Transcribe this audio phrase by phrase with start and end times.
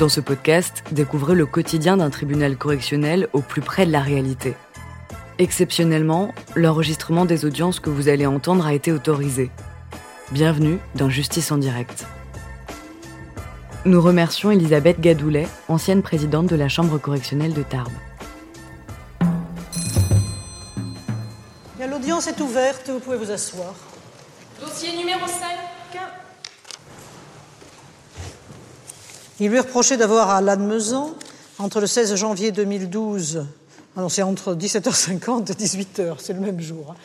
[0.00, 4.54] Dans ce podcast, découvrez le quotidien d'un tribunal correctionnel au plus près de la réalité.
[5.38, 9.50] Exceptionnellement, l'enregistrement des audiences que vous allez entendre a été autorisé.
[10.30, 12.06] Bienvenue dans Justice en direct.
[13.84, 17.92] Nous remercions Elisabeth Gadoulet, ancienne présidente de la Chambre correctionnelle de Tarbes.
[21.78, 23.74] L'audience est ouverte, vous pouvez vous asseoir.
[24.62, 25.59] Dossier numéro 5.
[29.42, 31.14] Il lui reproché d'avoir à Lannemezan,
[31.58, 33.46] entre le 16 janvier 2012,
[33.96, 36.96] ah non, c'est entre 17h50 et 18h, c'est le même jour, hein,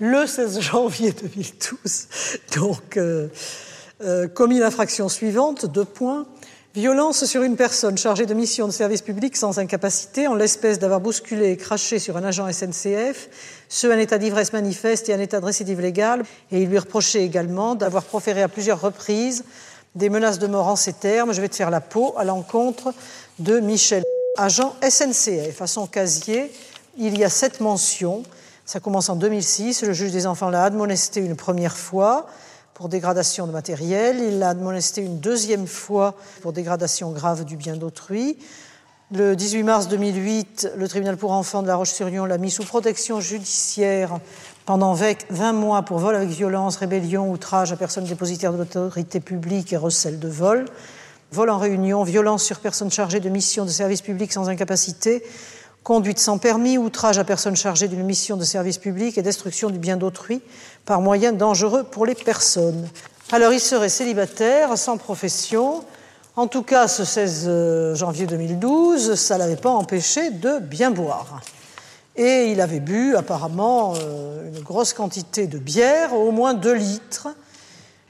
[0.00, 2.08] le 16 janvier 2012,
[2.56, 3.28] donc euh,
[4.02, 6.26] euh, commis l'infraction suivante, deux points,
[6.74, 11.00] violence sur une personne chargée de mission de service public sans incapacité, en l'espèce d'avoir
[11.00, 13.28] bousculé et craché sur un agent SNCF,
[13.68, 17.22] ce en état d'ivresse manifeste et en état de récidive légale, et il lui reprochait
[17.22, 19.44] également d'avoir proféré à plusieurs reprises
[19.94, 22.92] des menaces de mort en ces termes, je vais te faire la peau à l'encontre
[23.38, 24.02] de Michel,
[24.36, 25.60] agent SNCF.
[25.62, 26.52] À son casier,
[26.98, 28.22] il y a sept mentions.
[28.64, 29.82] Ça commence en 2006.
[29.82, 32.26] Le juge des enfants l'a admonesté une première fois
[32.72, 34.18] pour dégradation de matériel.
[34.18, 38.36] Il l'a admonesté une deuxième fois pour dégradation grave du bien d'autrui.
[39.12, 43.20] Le 18 mars 2008, le tribunal pour enfants de La Roche-sur-Yon l'a mis sous protection
[43.20, 44.18] judiciaire
[44.66, 49.72] pendant 20 mois pour vol avec violence, rébellion, outrage à personne dépositaire de l'autorité publique
[49.72, 50.64] et recel de vol,
[51.32, 55.22] vol en réunion, violence sur personne chargée de mission de service public sans incapacité,
[55.82, 59.78] conduite sans permis, outrage à personne chargée d'une mission de service public et destruction du
[59.78, 60.40] bien d'autrui
[60.86, 62.88] par moyen dangereux pour les personnes.
[63.32, 65.84] Alors il serait célibataire, sans profession.
[66.36, 70.90] En tout cas, ce 16 euh, janvier 2012, ça ne l'avait pas empêché de bien
[70.90, 71.40] boire.
[72.16, 77.28] Et il avait bu apparemment euh, une grosse quantité de bière, au moins 2 litres.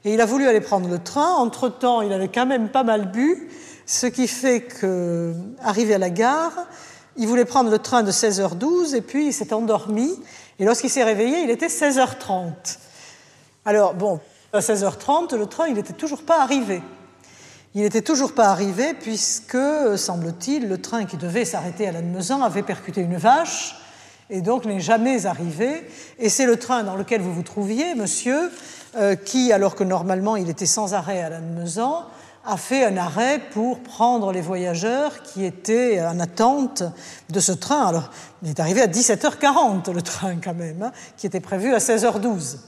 [0.05, 1.34] Et il a voulu aller prendre le train.
[1.36, 3.48] Entre-temps, il avait quand même pas mal bu,
[3.86, 6.53] ce qui fait qu'arrivé à la gare,
[7.16, 10.19] il voulait prendre le train de 16h12 et puis il s'est endormi.
[10.59, 12.78] Et lorsqu'il s'est réveillé, il était 16h30.
[13.64, 14.20] Alors, bon,
[14.53, 16.82] à 16h30, le train, il n'était toujours pas arrivé.
[17.75, 19.56] Il n'était toujours pas arrivé puisque,
[19.97, 23.76] semble-t-il, le train qui devait s'arrêter à Lannemezan avait percuté une vache
[24.31, 25.87] et donc n'est jamais arrivé.
[26.19, 28.51] Et c'est le train dans lequel vous vous trouviez, monsieur,
[28.97, 32.05] euh, qui, alors que normalement il était sans arrêt à Lannemezan,
[32.47, 36.83] a fait un arrêt pour prendre les voyageurs qui étaient en attente
[37.31, 37.87] de ce train.
[37.87, 38.11] Alors,
[38.43, 42.59] il est arrivé à 17h40, le train quand même, hein, qui était prévu à 16h12.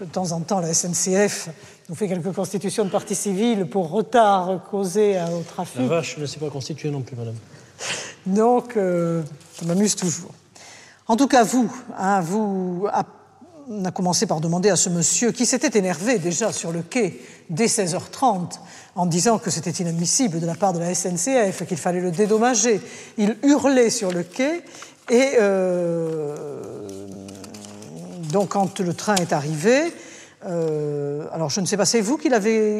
[0.00, 1.48] De temps en temps, la SNCF
[1.88, 5.80] nous fait quelques constitutions de partie civile pour retard causé au trafic.
[5.80, 7.36] La vache ne s'est pas constituée non plus, madame.
[8.26, 9.22] Donc, euh,
[9.54, 10.32] ça m'amuse toujours.
[11.08, 12.86] En tout cas, vous, hein, vous,
[13.68, 17.20] on a commencé par demander à ce monsieur qui s'était énervé déjà sur le quai
[17.50, 18.58] dès 16h30
[18.94, 22.80] en disant que c'était inadmissible de la part de la SNCF, qu'il fallait le dédommager.
[23.18, 24.62] Il hurlait sur le quai
[25.10, 26.34] et euh,
[28.32, 29.92] donc quand le train est arrivé,
[30.44, 32.28] euh, alors je ne sais pas, c'est vous qui,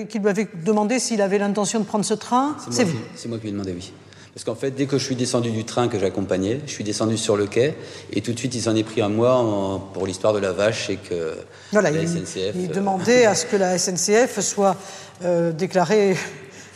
[0.09, 2.57] qui lui avez demandé s'il avait l'intention de prendre ce train?
[2.71, 3.93] C'est vous C'est moi qui lui ai demandé, oui.
[4.37, 7.17] Parce qu'en fait, dès que je suis descendu du train que j'accompagnais, je suis descendu
[7.17, 7.75] sur le quai
[8.13, 10.91] et tout de suite, il s'en est pris à moi pour l'histoire de la vache
[10.91, 11.39] et que
[11.73, 12.55] la SNCF.
[12.55, 14.77] Il, demandait à ce que la SNCF soit
[15.25, 16.19] euh, déclarée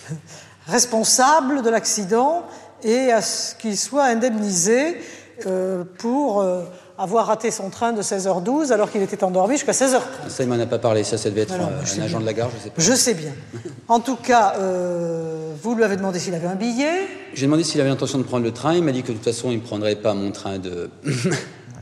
[0.69, 2.47] responsable de l'accident
[2.82, 4.97] et à ce qu'il soit indemnisé
[5.44, 6.65] euh, pour euh,
[7.00, 10.28] avoir raté son train de 16h12 alors qu'il était endormi jusqu'à 16h30.
[10.28, 11.03] Ça, il m'en a pas parlé.
[11.03, 12.83] Ça, ça devait être un, agent de la gare, je sais pas.
[12.83, 13.33] Je sais bien.
[13.88, 17.09] En tout cas, euh, vous lui avez demandé s'il avait un billet.
[17.34, 18.75] J'ai demandé s'il avait l'intention de prendre le train.
[18.75, 20.91] Il m'a dit que de toute façon, il ne prendrait pas mon train de.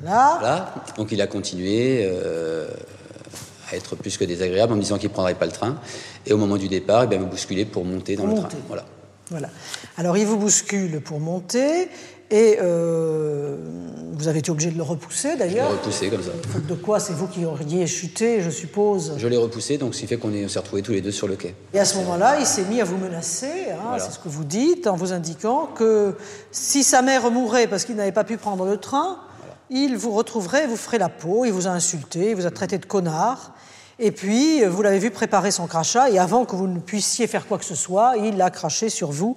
[0.01, 0.37] voilà.
[0.41, 0.75] voilà.
[0.97, 2.09] Donc il a continué.
[2.11, 2.69] Euh,
[3.71, 5.77] à être plus que désagréable en me disant qu'il ne prendrait pas le train.
[6.25, 8.49] Et au moment du départ, il me bousculer pour monter dans le train.
[8.67, 8.85] Voilà.
[9.31, 9.49] Voilà.
[9.97, 11.89] Alors il vous bouscule pour monter.
[12.31, 13.57] Et euh,
[14.13, 15.69] vous avez été obligé de le repousser d'ailleurs.
[15.69, 16.31] Je l'ai repoussé comme ça.
[16.69, 20.07] De quoi C'est vous qui auriez chuté, je suppose Je l'ai repoussé, donc ce qui
[20.07, 21.55] fait qu'on s'est retrouvés tous les deux sur le quai.
[21.73, 24.45] Et à ce moment-là, il s'est mis à vous menacer, hein, c'est ce que vous
[24.45, 26.17] dites, en vous indiquant que
[26.53, 29.21] si sa mère mourait parce qu'il n'avait pas pu prendre le train,
[29.71, 32.77] il vous retrouverait, vous ferait la peau, il vous a insulté, il vous a traité
[32.77, 33.55] de connard.
[34.01, 37.47] Et puis, vous l'avez vu préparer son crachat, et avant que vous ne puissiez faire
[37.47, 39.37] quoi que ce soit, il a craché sur vous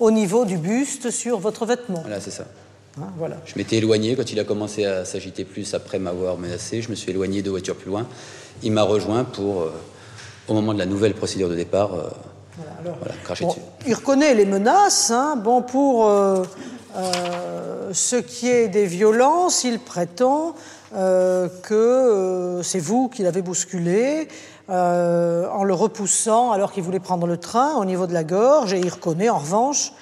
[0.00, 2.00] au niveau du buste sur votre vêtement.
[2.00, 2.44] Voilà, c'est ça.
[2.98, 3.36] Hein, voilà.
[3.44, 6.82] Je m'étais éloigné quand il a commencé à s'agiter plus après m'avoir menacé.
[6.82, 8.06] Je me suis éloigné de voiture plus loin.
[8.62, 9.72] Il m'a rejoint pour, euh,
[10.48, 12.08] au moment de la nouvelle procédure de départ, euh,
[12.82, 13.60] voilà, cracher dessus.
[13.86, 15.10] Il reconnaît les menaces.
[15.10, 15.36] Hein.
[15.36, 16.42] Bon, pour euh,
[17.92, 20.54] ce qui est des violences, il prétend
[20.94, 24.26] euh, que euh, c'est vous qui l'avez bousculé
[24.70, 28.72] euh, en le repoussant alors qu'il voulait prendre le train au niveau de la gorge,
[28.72, 29.92] et il reconnaît en revanche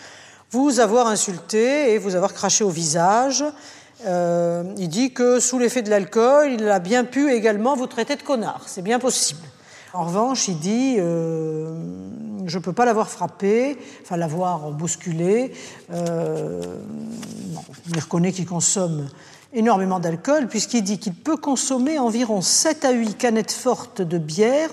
[0.52, 3.44] vous avoir insulté et vous avoir craché au visage.
[4.06, 8.22] il dit que sous l'effet de l'alcool, il a bien pu également vous traiter de
[8.22, 8.60] connard.
[8.66, 9.40] C'est bien possible.
[9.92, 15.52] En revanche, il dit Je ne peux pas l'avoir frappé, enfin l'avoir bousculé.
[15.92, 19.08] Il reconnaît qu'il consomme
[19.56, 24.70] énormément d'alcool, puisqu'il dit qu'il peut consommer environ 7 à 8 canettes fortes de bière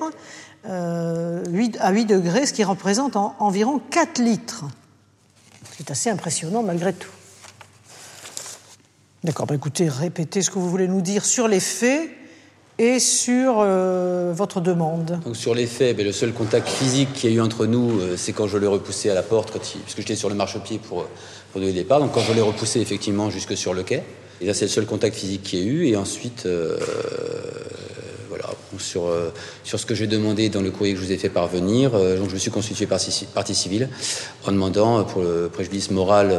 [0.67, 1.43] euh,
[1.79, 4.65] à 8 degrés, ce qui représente environ 4 litres.
[5.77, 7.09] C'est assez impressionnant malgré tout.
[9.23, 12.09] D'accord, bah écoutez, répétez ce que vous voulez nous dire sur les faits
[12.77, 17.35] et sur euh, votre demande Sur les faits, le seul contact physique qu'il y a
[17.37, 20.17] eu entre nous, euh, c'est quand je l'ai repoussé à la porte, quand puisque j'étais
[20.17, 21.05] sur le marchepied pour,
[21.51, 21.99] pour donner le départ.
[21.99, 24.03] Donc quand je l'ai repoussé effectivement jusque sur le quai.
[24.43, 25.87] Et là, c'est le seul contact physique qu'il y a eu.
[25.87, 26.77] Et ensuite, euh,
[28.29, 28.45] voilà,
[28.77, 29.09] sur,
[29.63, 32.29] sur ce que j'ai demandé dans le courrier que je vous ai fait parvenir, donc
[32.29, 33.89] je me suis constitué partie, partie civile
[34.45, 36.37] en demandant pour le préjudice moral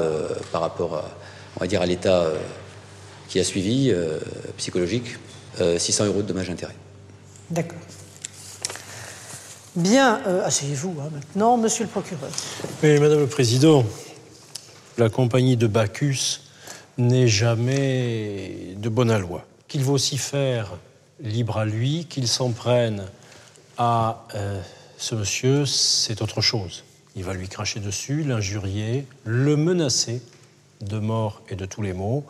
[0.53, 1.11] par rapport à,
[1.57, 2.31] on va dire, à l'état
[3.29, 3.93] qui a suivi,
[4.59, 5.17] psychologique,
[5.79, 6.77] 600 euh, euros de dommages intérêts.
[7.51, 7.79] D'accord.
[9.77, 12.31] Bien, euh, asseyez-vous hein, maintenant, monsieur le procureur.
[12.83, 13.85] Mais, madame le président,
[14.99, 16.41] la compagnie de Bacchus
[16.99, 19.45] n'est jamais de bonne loi.
[19.69, 20.77] Qu'il vaut s'y faire
[21.21, 23.05] libre à lui, qu'il s'en prenne
[23.79, 24.61] à euh,
[24.99, 26.85] ce monsieur, c'est autre chose.
[27.17, 30.23] Il va lui cracher dessus, l'injurier, le menacer
[30.81, 32.25] de mort et de tous les maux.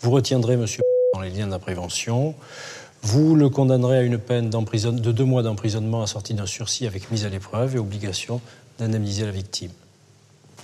[0.00, 0.82] Vous retiendrez monsieur
[1.14, 2.34] dans les liens de la prévention.
[3.02, 7.24] Vous le condamnerez à une peine de deux mois d'emprisonnement assortie d'un sursis avec mise
[7.24, 8.40] à l'épreuve et obligation
[8.78, 9.70] d'indemniser la victime.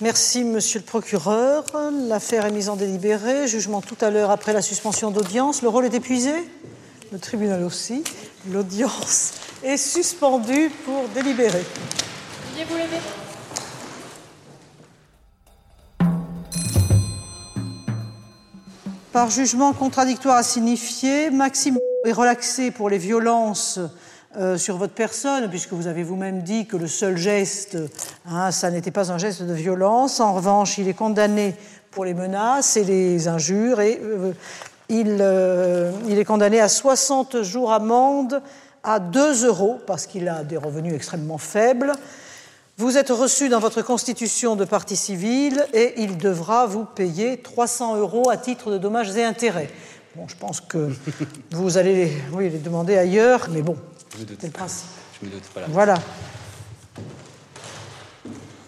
[0.01, 1.65] Merci, monsieur le procureur.
[2.09, 3.47] L'affaire est mise en délibéré.
[3.47, 5.63] Jugement tout à l'heure après la suspension d'audience.
[5.63, 6.33] Le rôle est épuisé
[7.13, 8.03] Le tribunal aussi.
[8.51, 11.65] L'audience est suspendue pour délibérer.
[12.57, 12.99] vous lever
[19.13, 23.79] Par jugement contradictoire à signifier, Maxime est relaxé pour les violences
[24.37, 27.79] euh, sur votre personne, puisque vous avez vous-même dit que le seul geste,
[28.27, 30.21] hein, ça n'était pas un geste de violence.
[30.21, 31.55] En revanche, il est condamné
[31.91, 34.33] pour les menaces et les injures et euh,
[34.89, 38.43] il, euh, il, est condamné à 60 jours amende
[38.83, 41.93] à 2 euros, parce qu'il a des revenus extrêmement faibles.
[42.77, 47.97] Vous êtes reçu dans votre constitution de partie civile et il devra vous payer 300
[47.97, 49.71] euros à titre de dommages et intérêts.
[50.17, 50.91] Bon, je pense que
[51.53, 53.77] vous allez oui, les demander ailleurs, mais bon,
[54.17, 54.89] c'est le principe.
[55.21, 55.69] Je me doute, voilà.
[55.69, 55.95] Voilà.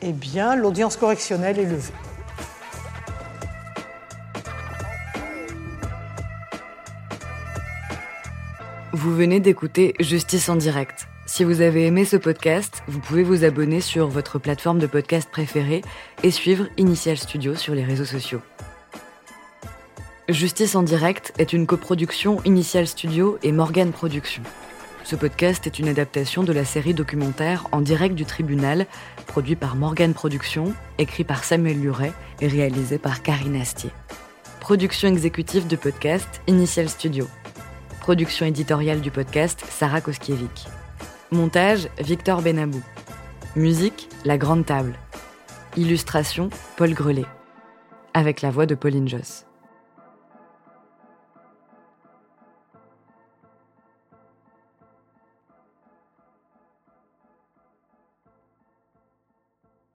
[0.03, 1.93] Eh bien, l'audience correctionnelle est levée.
[8.93, 13.45] Vous venez d'écouter Justice en direct si vous avez aimé ce podcast, vous pouvez vous
[13.45, 15.83] abonner sur votre plateforme de podcast préférée
[16.23, 18.41] et suivre Initial Studio sur les réseaux sociaux.
[20.29, 24.45] Justice en direct est une coproduction Initial Studio et Morgan Productions.
[25.07, 28.87] Ce podcast est une adaptation de la série documentaire En direct du tribunal,
[29.29, 33.91] produit par Morgan Productions, écrit par Samuel Luret et réalisé par Karine Astier.
[34.59, 37.29] Production exécutive du podcast Initial Studio.
[38.01, 40.67] Production éditoriale du podcast Sarah Koskiewicz.
[41.31, 42.83] Montage Victor Benabou.
[43.55, 44.99] Musique La Grande Table.
[45.77, 47.27] Illustration Paul Grelet.
[48.13, 49.46] Avec la voix de Pauline Joss.